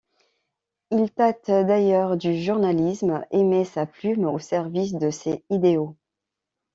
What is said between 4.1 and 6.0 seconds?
au service de ses idéaux.